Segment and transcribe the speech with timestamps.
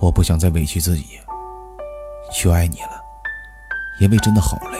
[0.00, 1.20] 我不想再委屈自己
[2.32, 3.00] 去爱你了，
[4.00, 4.78] 因为真的好累，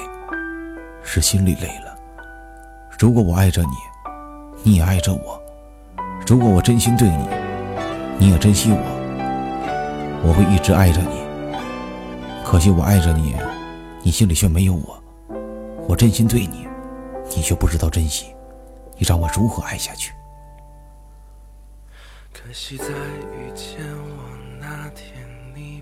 [1.03, 1.95] 是心里累了。
[2.99, 3.69] 如果我爱着你，
[4.63, 5.39] 你也爱着我；
[6.27, 7.29] 如果我真心对你，
[8.19, 11.21] 你也珍惜我，我会一直爱着你。
[12.43, 13.37] 可惜我爱着你，
[14.03, 15.03] 你心里却没有我。
[15.87, 16.67] 我真心对你，
[17.37, 18.35] 你却不知道珍惜，
[18.97, 20.15] 你让我如何爱下去？
[22.33, 24.40] 可惜在遇见我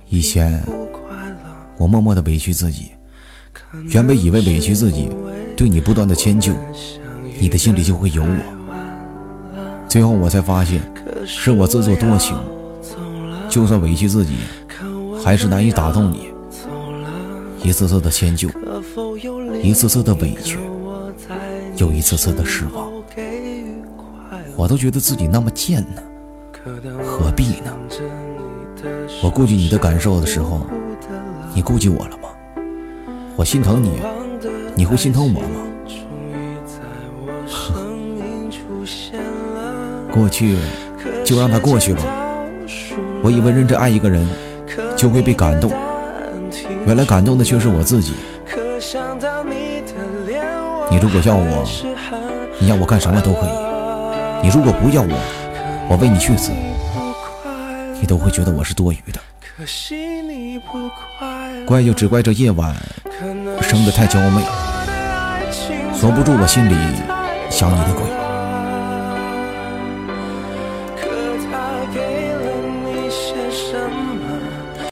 [0.08, 0.62] 以前
[1.76, 2.92] 我默默的委屈自己，
[3.90, 5.10] 原本以为委屈自己，
[5.56, 6.52] 对你不断的迁就，
[7.38, 8.38] 你的心里就会有我。
[9.88, 10.80] 最后我才发现，
[11.26, 12.36] 是我自作多情。
[13.48, 14.34] 就算委屈自己，
[15.24, 16.28] 还是难以打动你。
[17.62, 18.48] 一次次的迁就，
[19.62, 20.58] 一次次的委屈，
[21.76, 22.90] 又一次次的失望，
[24.56, 26.02] 我都觉得自己那么贱呢。
[27.02, 27.74] 何必呢？
[29.22, 30.60] 我顾及你的感受的时候，
[31.54, 32.28] 你顾及我了吗？
[33.36, 34.00] 我心疼你，
[34.74, 35.48] 你会心疼我吗？
[40.12, 40.56] 过去
[41.24, 42.02] 就让它过去吧。
[43.22, 44.26] 我以为认真爱一个人
[44.96, 45.70] 就会被感动，
[46.86, 48.14] 原来感动的却是我自己。
[50.90, 51.64] 你如果要我，
[52.58, 53.50] 你要我干什么都可以；
[54.42, 56.52] 你如果不要我，我为你去死，
[58.00, 59.20] 你都会觉得我是多余的。
[61.66, 62.74] 怪就只怪这夜晚
[63.62, 64.42] 生得太娇媚，
[65.94, 66.74] 锁不住我心里
[67.50, 68.27] 想你的鬼。